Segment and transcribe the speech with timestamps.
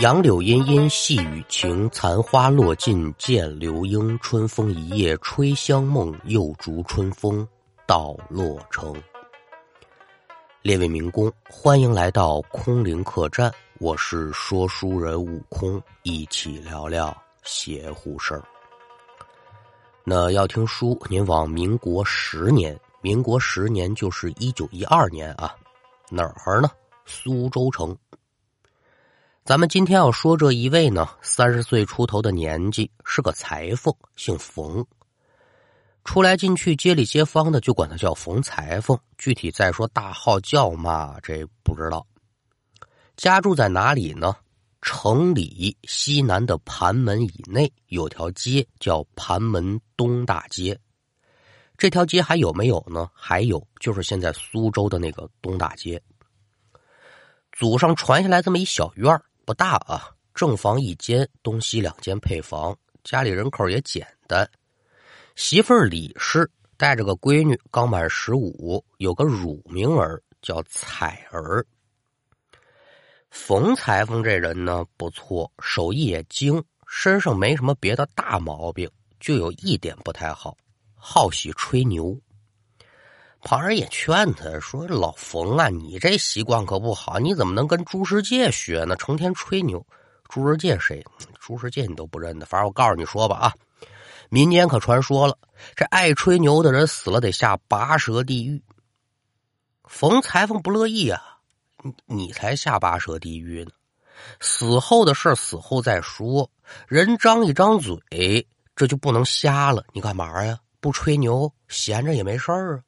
[0.00, 4.18] 杨柳阴阴细雨晴，残花落尽见流莺。
[4.18, 7.46] 春风一夜吹香梦，又逐春风
[7.86, 8.92] 到洛城。
[10.62, 18.42] 列位民工，欢迎来到空灵客栈，我是说书人悟空，一起聊聊邪乎事儿。
[20.02, 25.54] 那要听书，您往民国十年，民国十年就是一九一二年啊，
[26.10, 26.68] 哪儿呢？
[27.06, 27.96] 苏州城。
[29.44, 34.82] 咱们今天要说这一位呢，三十岁出头的年纪，是个裁缝，姓冯。
[36.02, 38.98] 出来进去街里街坊的就管他叫冯裁缝。
[39.18, 42.06] 具体再说大号叫嘛，这不知道。
[43.18, 44.34] 家住在哪里呢？
[44.80, 50.78] 城里西南的盘门以内有条街叫盘门东大街。
[51.76, 53.10] 这条街还有没有呢？
[53.12, 56.00] 还有，就是现在苏州的那个东大街。
[57.52, 59.22] 祖上传下来这么一小院儿。
[59.44, 64.48] 不大啊，正房一间，东西两间配房，家里人口也简单。
[65.36, 71.64] 媳妇儿李氏带着个闺女，刚满十五，有个乳名儿叫彩儿。
[73.30, 78.88] 冯裁缝这人呢不错，手艺也精，身上没什么别的大毛病，
[79.18, 80.56] 就有一点不太好，
[80.94, 82.18] 好喜吹牛。
[83.44, 88.96] 旁人也劝他说：“老冯啊，你这习惯可不好，你怎么能跟朱世界学呢？
[88.96, 89.86] 成天吹牛。
[90.30, 91.04] 朱世界谁？
[91.38, 92.46] 朱世界你都不认得。
[92.46, 93.54] 反正我告诉你说吧啊，
[94.30, 95.36] 民间可传说了，
[95.76, 98.62] 这爱吹牛的人死了得下拔舌地狱。
[99.84, 101.20] 冯裁缝不乐意啊，
[101.82, 103.70] 你你才下拔舌地狱呢！
[104.40, 106.50] 死后的事死后再说，
[106.88, 109.84] 人张一张嘴，这就不能瞎了。
[109.92, 110.58] 你干嘛呀？
[110.80, 112.82] 不吹牛，闲着也没事儿啊。”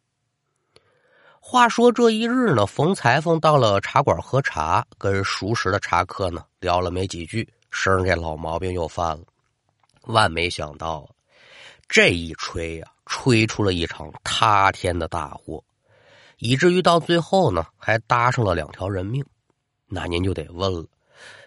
[1.48, 9.22] 话说这一日呢，冯裁缝到了茶馆喝茶，跟熟识的茶客呢聊了没几句，身上这老毛病又犯了。
[10.06, 11.08] 万没想到，
[11.88, 15.62] 这一吹呀，吹出了一场塌天的大祸，
[16.38, 19.24] 以至于到最后呢，还搭上了两条人命。
[19.86, 20.84] 那您就得问了，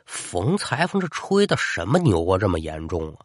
[0.06, 3.20] 冯裁缝这吹的什么牛啊，这么严重啊？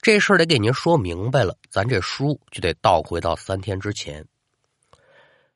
[0.00, 4.24] 这事儿得给您说明白了，咱这书就得倒回到三天之前。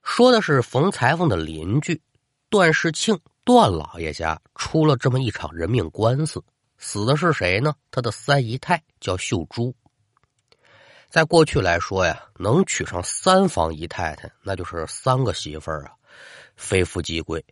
[0.03, 2.03] 说的是冯裁缝的邻居
[2.51, 6.43] 段世庆，段老爷家出了这么一场人命官司，
[6.77, 7.75] 死的是谁呢？
[7.91, 9.75] 他的三姨太叫秀珠。
[11.09, 15.93] 在过去来说呀，能娶上三房姨太太，那就是三个媳妇儿啊，
[16.57, 17.45] 非富即贵。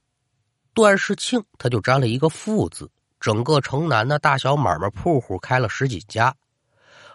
[0.74, 2.90] 段世庆他就沾了一个富字，
[3.20, 6.34] 整个城南的大小买卖铺户开了十几家，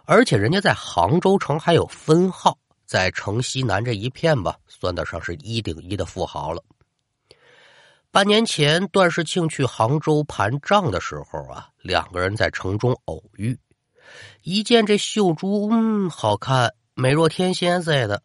[0.06, 2.58] 而且人家在杭州城还有分号。
[2.86, 6.64] 在城西南这一片吧，算得上是一顶一的富豪了。
[8.12, 13.60] 半年前，段世庆去杭州盘账的时候啊，两个人在城中偶遇，
[14.44, 18.24] 一见这秀珠，嗯，好看，美若天仙似的，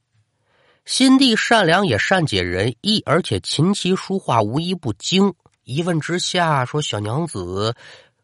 [0.85, 5.35] 心地善良，也善解人意，而且琴棋书画无一不精。
[5.65, 7.75] 一问之下，说小娘子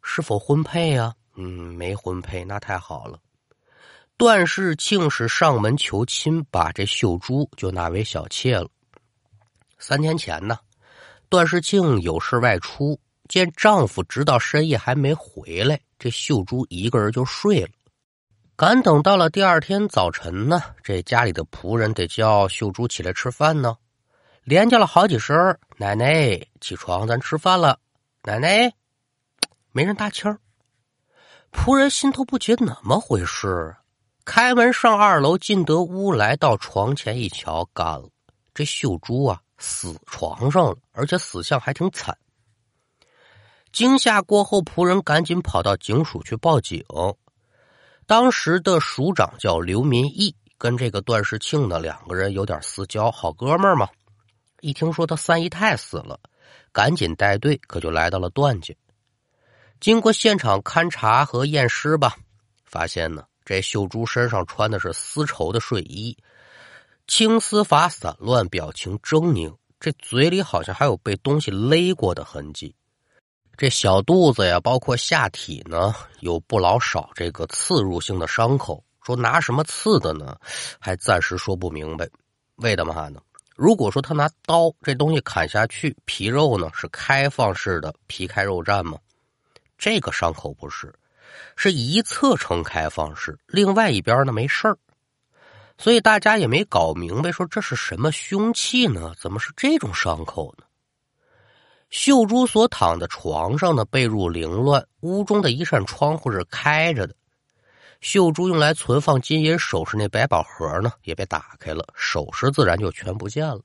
[0.03, 1.14] 是否婚配啊？
[1.36, 3.18] 嗯，没婚配，那太好了。
[4.19, 8.66] 段世庆是上门求亲，把这秀珠就纳为小妾了。
[9.78, 10.59] 三天前呢，
[11.28, 17.69] 段世庆有事外出，见丈夫直到深夜还没回来，这秀珠一个人就睡了。
[18.56, 23.77] 赶等到了第二天早晨呢，这家里的仆人得叫秀珠起来吃饭呢，
[24.44, 27.78] 连叫了好几声：“奶奶起床，咱吃饭了。”
[28.25, 28.72] 奶奶
[29.72, 30.41] 没人搭腔
[31.53, 33.77] 仆人心头不解，怎么回事？
[34.26, 38.10] 开门上二楼，进得屋来到床前一瞧，干了！
[38.53, 42.19] 这秀珠啊，死床上了，而且死相还挺惨。
[43.72, 46.84] 惊吓过后，仆人赶紧跑到警署去报警。
[48.04, 53.88] 当时的署长叫刘民义，跟这个段世庆呢两个人有点私交，好哥们嘛。
[54.60, 56.19] 一听说他三姨太死了，
[56.72, 58.74] 赶紧带队，可就来到了段家。
[59.78, 62.16] 经过现场勘查和验尸吧，
[62.65, 63.24] 发现呢。
[63.47, 66.19] 这秀珠身上穿的是丝绸的睡衣，
[67.07, 72.75] 青丝发散乱，表情狰狞，这嘴里好像还有被东西勒过的痕迹。
[73.57, 78.83] 这小肚子呀，包括下体呢，有不老少这个刺入性的伤口。
[79.04, 80.37] 说拿什么刺的呢？
[80.81, 82.09] 还暂时说不明白。
[82.57, 83.22] 为的嘛呢？
[83.54, 88.98] 如果说他拿刀这东西砍下去，皮肉呢是开放式的皮开肉绽吗？
[89.78, 90.93] 这个伤口不是。
[91.56, 94.78] 是一侧呈开放式，另外一边呢没事儿，
[95.78, 99.12] 所以大家也没搞明白，说这是什么凶器呢？
[99.18, 100.65] 怎么是这种伤口呢？
[101.88, 107.15] 秀珠所躺的床上呢，被褥凌乱，屋中的一扇窗户是开着的。
[108.00, 113.60] 秀珠用来存放金银首饰那百宝盒呢，也被打开了，首饰自然就全不见了。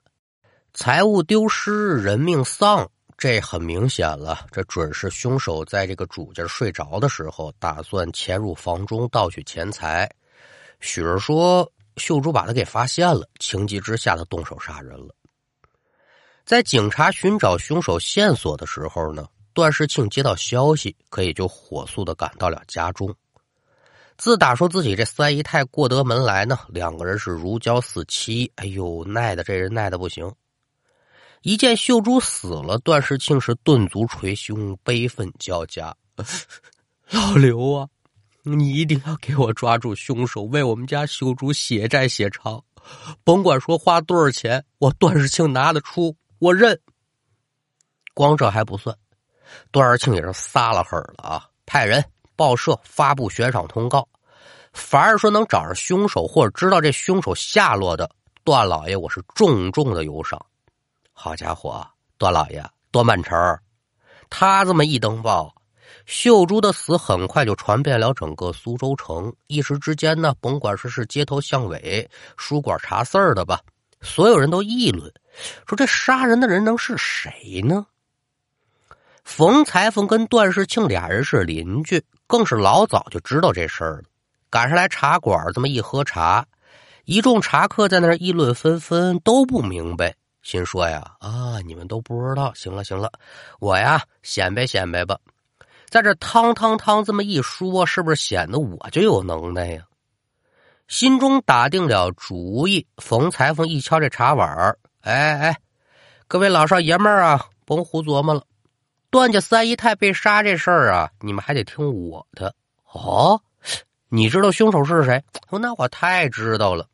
[0.74, 2.90] 财物丢失，人命丧，
[3.22, 10.10] 这很明显了，这准是凶手在这个主家睡着的时候，打算潜入房中盗取钱财。
[10.80, 15.14] 许儿说，秀珠把他给发现了，情急之下，他动手杀人了。
[16.46, 23.14] 在警察寻找凶手线索的时候呢，段世庆接到消息，可以就火速的赶到了家中。
[24.18, 28.52] 自打说自己这三姨太过得门来呢，两个人是如胶似漆。
[28.56, 30.34] 哎呦，耐的这人耐的不行。
[31.44, 35.96] 一见秀珠死了，段世庆是顿足捶胸，悲愤交加。
[37.10, 37.88] 老刘啊，
[38.44, 42.64] 你一定要给我抓住凶手，为我们家秀珠血债血偿。
[43.24, 46.80] 甭管说花多少钱，我段世庆拿得出，我认。
[48.14, 48.96] 光这还不算，
[49.72, 52.04] 段世庆也是撒了狠了啊，派人。
[52.36, 54.08] 报社发布悬赏通告，
[54.74, 58.10] 凡是说能找着凶手或者知道这凶手下落的，
[58.44, 60.44] 段老爷我是重重的有赏。
[61.24, 61.86] 好家伙，
[62.18, 63.38] 段老爷，段半成，
[64.28, 65.54] 他这么一登报，
[66.08, 69.32] 秀珠的死很快就传遍了整个苏州城。
[69.46, 73.60] 一时之间呢，甭管说是街头巷尾、书馆查事儿的吧，
[74.02, 75.14] 所有人都议论，
[75.68, 77.86] 说这杀人的人能是谁呢？
[79.24, 82.04] 冯裁缝跟段世庆俩人是邻居。
[82.26, 84.04] 更是老早就知道这事儿了，
[84.50, 86.48] 赶上来茶馆这么一喝茶，
[87.06, 93.12] 一众茶客在那议论纷纷，都不明白，心说呀啊，你们都不知道，行了行了，
[93.60, 95.20] 我呀显摆显摆吧，
[95.90, 99.84] 在这汤汤汤这么一说，是不是显得我就有能耐呀？
[100.88, 105.58] 心中打定了主意，冯裁缝一敲这茶碗哎哎，
[106.28, 108.44] 各位老少爷们儿啊，甭胡琢磨了。
[109.10, 112.54] 段家三姨太被杀这事儿啊，你们还得听我的
[112.92, 113.42] 哦。
[114.10, 115.24] 你知道凶手是谁？
[115.50, 116.88] 那我太知道了。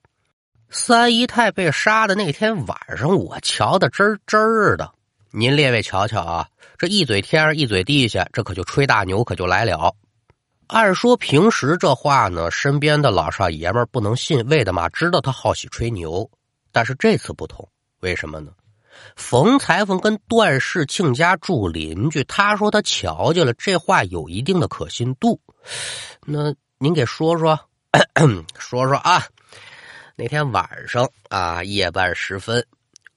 [0.69, 4.91] 三姨太被杀的那天晚上，我瞧的真真儿的。
[5.31, 6.47] 您列位瞧瞧啊，
[6.77, 9.95] 这一嘴天上一嘴地下，这可就吹大牛，可就来了。
[10.67, 14.89] 按说平时这话呢，身边的老少爷们儿不能信，为的嘛？
[14.89, 16.29] 知道他好喜吹牛。
[16.73, 17.67] 但是这次不同，
[18.01, 18.51] 为什么呢？
[19.15, 25.39] 冯裁缝跟段世庆家住邻居，他说他瞧见了，这话有一定的可信度。
[26.25, 27.57] 那您给说说，
[28.59, 29.23] 说说啊？
[30.19, 32.65] 那天晚上啊，夜半时分，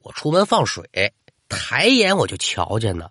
[0.03, 1.15] 我出门放水，
[1.49, 3.09] 抬眼我就瞧见呢，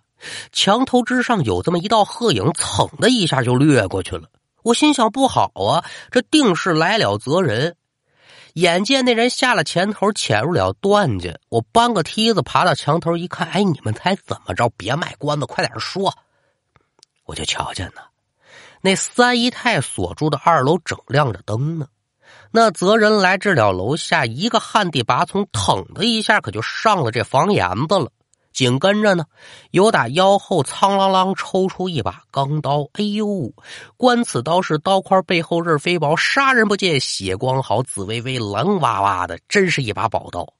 [0.52, 4.30] 墙头之上有这么一道鹤影，噌的一下就掠过去了。
[4.62, 7.74] 我心想不好啊，这定是来了责人。
[8.52, 14.68] 眼见那人下了前头，潜入了段家，我搬个梯子爬到墙头一看，哎，你们猜怎么着？
[14.76, 16.16] 别卖关子，快点说！
[17.24, 18.02] 我就瞧见呢，
[18.82, 21.88] 那三姨太所住的二楼正亮着灯呢。
[22.50, 28.10] 那责人来至了楼下，一个旱地拔葱，腾的一下可就上了这房檐子了。
[28.52, 29.24] 紧跟着呢，
[29.70, 32.88] 由打腰后苍啷啷抽出一把钢刀。
[32.94, 33.52] 哎呦，
[33.96, 40.52] 观此刀是刀块背后刃飞薄，杀人不见血光好，紫微微蓝哇哇的，真是一把宝刀。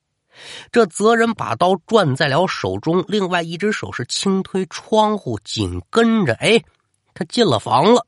[0.70, 6.62] 这责人把刀攥在了手中，另外一只手是轻推窗户，紧跟着，哎，
[7.12, 8.06] 他进了房了。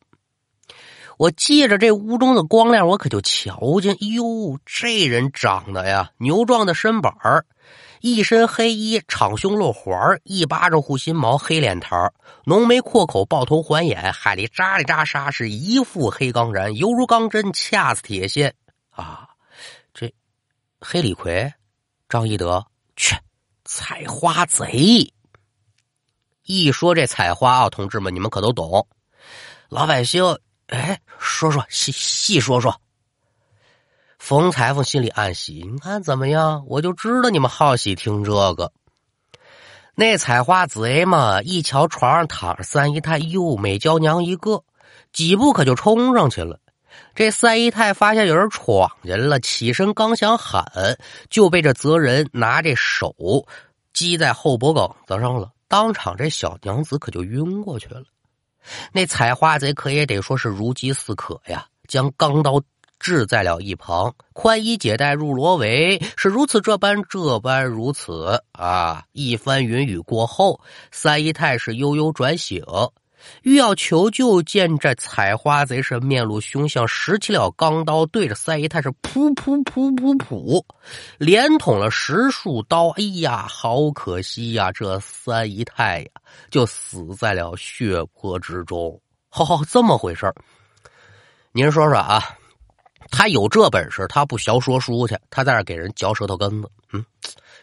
[1.19, 7.47] 我借着这屋中的光亮，我可就瞧见，哟，这人长得呀，牛壮的身板儿。
[8.01, 12.11] 一身黑衣，敞胸露环一巴掌护心毛，黑脸膛
[12.45, 18.55] 浓眉阔口，豹头环眼，海里扎里扎沙，是一副黑钢髯，犹如钢针，恰似铁线
[18.91, 19.29] 啊！
[19.95, 20.13] 这
[20.81, 21.55] 黑李逵，
[22.09, 22.67] 张一德，
[22.97, 23.15] 去
[23.65, 25.13] 采花贼。
[26.45, 28.89] 一说这采花啊，同志们，你们可都懂。
[29.69, 30.25] 老百姓，
[30.69, 32.81] 哎，说说细细说说。
[34.19, 36.65] 冯裁缝心里暗喜，你看怎么样？
[36.69, 38.73] 我就知道你们好喜听这个。
[39.95, 44.65] 那采花贼嘛，一瞧床上躺着三姨太，哟，美娇娘一个，
[45.13, 46.61] 几步可就冲上去了。
[47.15, 50.97] 这三姨太发现有人闯进了，起身刚想喊，
[51.29, 53.15] 就被这责人拿这手
[53.93, 58.03] 击在后脖梗子上了，当场这小娘子可就晕过去了。
[58.93, 62.63] 那采花贼可也得说是如饥似渴呀，将钢刀。
[63.05, 69.03] 置在了一旁，宽衣解带入罗围，是如此这般这般如此啊！
[69.11, 70.61] 一番云雨过后，
[70.93, 72.63] 三姨太是悠悠转醒，
[73.43, 80.65] 欲要求救，见这采花贼是面露凶相，拾起了钢刀，对着三姨太是噗噗噗噗噗，
[81.19, 82.89] 连捅了十数刀。
[82.91, 84.71] 哎呀，好可惜呀！
[84.73, 86.09] 这三姨太呀，
[86.51, 89.01] 就死在了血泊之中。
[89.33, 90.33] 哦，这么回事
[91.53, 92.23] 您说说啊，
[93.11, 96.71] 他有这本事，他不学说书去，他在这给人嚼舌头根子。
[96.93, 97.05] 嗯，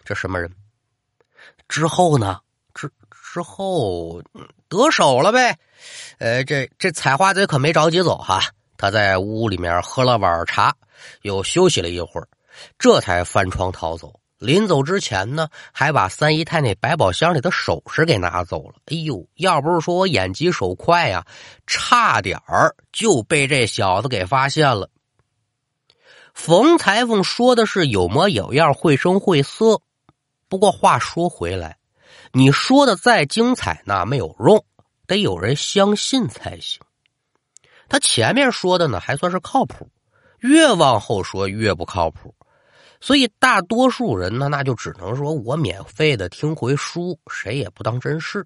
[0.03, 0.51] 这什么人？
[1.67, 2.39] 之后呢？
[3.31, 4.21] 之后
[4.67, 5.57] 得手了呗。
[6.17, 8.41] 呃，这这采花贼可没着急走哈，
[8.77, 10.75] 他在屋里面喝了碗茶，
[11.21, 12.27] 又休息了一会儿，
[12.77, 14.19] 这才翻窗逃走。
[14.39, 18.75] 临走之前呢，还把三姨太那百宝箱里的首饰给拿走了。
[18.85, 21.25] 哎呦，要不是说我眼疾手快呀，
[21.67, 24.89] 差点儿就被这小子给发现了。
[26.33, 29.81] 冯裁缝说的是有模有样、绘声绘色，
[30.47, 31.75] 不过话说回来，
[32.31, 34.63] 你说的再精彩那没有用。
[35.07, 36.79] 得有人相信才行。
[37.87, 39.87] 他前面说的呢，还算是靠谱；
[40.37, 42.35] 越往后说越不靠谱。
[43.01, 48.45] 所以大多数人呢，那就只能说我免费的听回书，谁也不当真事。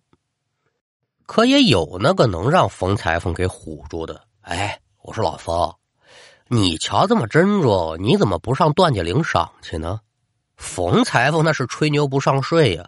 [1.26, 4.22] 可也有那个能让冯裁缝给唬住的。
[4.40, 5.74] 哎，我说老冯，
[6.48, 10.00] 你瞧这么斟酌，你怎么不上段家领赏去呢？
[10.56, 12.88] 冯裁缝那是吹牛不上税呀，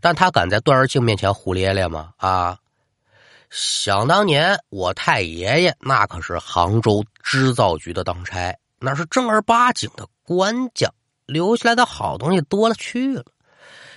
[0.00, 2.12] 但他敢在段儿庆面前胡咧咧吗？
[2.16, 2.58] 啊！
[3.50, 10.94] 想当年，我太爷爷那可是杭州织造局的当差，那是正儿八经的官将，
[11.26, 13.24] 留下来的好东西多了去了。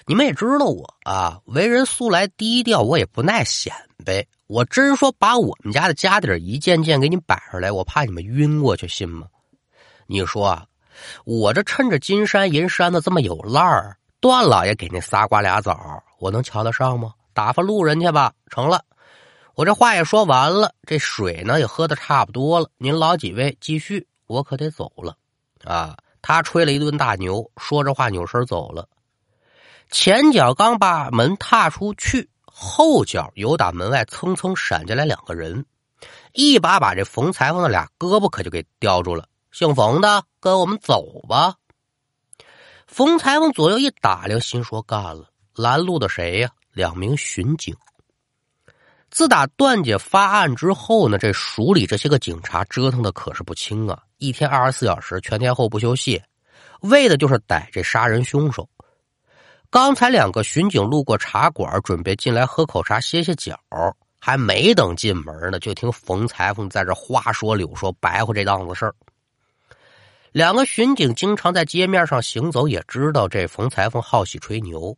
[0.07, 3.71] 你们也知道我啊，为人素来低调，我也不耐显
[4.03, 4.25] 摆。
[4.47, 9.27] 我真说把我们家的家底一件件给你摆出来，我怕你们晕过去，信吗？
[10.07, 10.65] 你说啊，
[11.25, 17.13] 我这趁着金山银山的这么有烂儿，段老爷给那仨瓜俩枣，我能瞧得上吗？
[17.33, 18.85] 打发路人去吧，成了。
[19.53, 22.69] 我这话也说完了，这水呢也喝的差不多了。
[22.77, 25.17] 您老几位继续，我可得走了。
[25.65, 28.87] 啊，他吹了一顿大牛，说着话扭身走了。
[29.91, 35.65] 前脚刚把门踏出去，后脚又打门外蹭蹭闪进来两个人，
[36.31, 39.27] 一把把这冯裁缝的俩胳膊可就给叼住了。
[39.51, 41.55] 姓冯的，跟我们走吧。
[42.93, 46.51] 冯裁缝左右一打量，心说干了，拦路的谁呀？
[46.73, 47.75] 两名巡警。
[49.09, 53.99] 自打段家发案之后呢，这署里这些个警察折腾的可是不轻啊！
[54.17, 56.21] 一天二十四小时，全天候不休息，
[56.81, 58.69] 为的就是逮这杀人凶手。
[59.71, 63.59] 刚才两个巡警路过茶馆，准备进来喝口茶歇歇脚，
[64.19, 68.93] 还没等进门呢，就听冯裁缝在这花说柳说白话这档子事儿。
[70.33, 74.97] 两个巡警经常在街面上行走，也知道这冯裁缝好喜吹牛。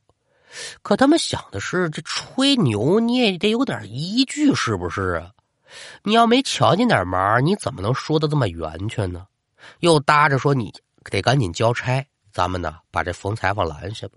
[0.82, 5.32] 可他们想的是，这吹牛你也得有点依据，是不是啊？
[6.04, 9.26] 你要没瞧见点忙，你怎么能说的这么圆圈呢？
[9.82, 10.74] 又搭着说你
[11.12, 14.14] 得赶紧交差，咱们呢把这冯裁缝拦下吧。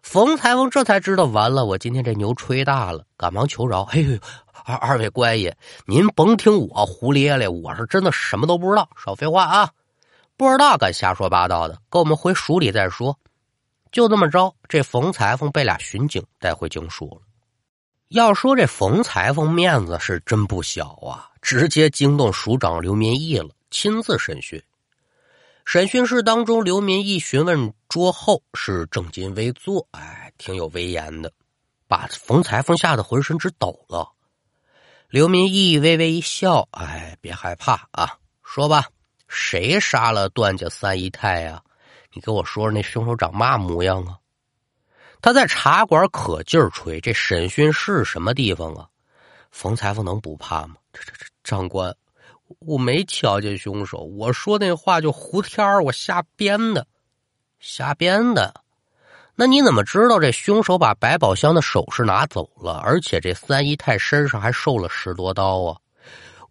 [0.00, 3.82] 冯裁缝这才知道，完了，我今天这牛吹大了，赶忙求饶。
[3.90, 4.16] 哎呦，
[4.64, 9.72] 二二位官爷，您甭听我胡咧咧，我是真的什么都不知道，少废话啊！
[10.38, 13.18] 不知道敢瞎说八道的，跟我们回署里再说。
[13.90, 17.26] 就这么着，这冯裁缝被俩巡警带回警署了。
[18.06, 24.62] 要说这冯裁缝面子是真不小啊，直接惊动署长刘民义了，亲自审讯。
[25.64, 31.32] 审讯室当中，刘民义询问桌后是正襟危坐，哎，挺有威严的，
[31.88, 34.08] 把冯裁缝吓得浑身直抖了。
[35.08, 38.86] 刘民义微微一笑，哎，别害怕啊，说吧，
[39.28, 41.62] 谁杀了段家三姨太呀？
[42.12, 44.18] 你给我说说那凶手长嘛模样啊？
[45.20, 48.88] 他在茶馆可劲儿吹，这审讯室什么地方啊？
[49.50, 50.76] 冯裁缝能不怕吗？
[50.92, 51.94] 这这这，长官，
[52.60, 56.86] 我没瞧见凶手，我说那话就胡天儿我瞎编的，
[57.60, 58.54] 瞎编的。
[59.34, 65.78] 那你怎么知道这凶手把百宝箱的首饰拿走了，而且这三姨太身上还受了十多刀啊？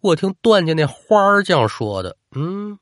[0.00, 2.78] 我听段家那花匠说的，嗯。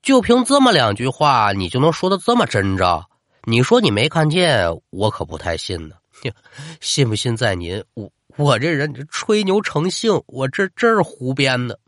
[0.00, 3.04] 就凭这么两句话，你就能说的这么真着？
[3.44, 5.96] 你说你没看见，我可不太信呢。
[6.80, 7.82] 信不信在您。
[7.94, 11.78] 我我这人吹牛成性，我这真是胡编的。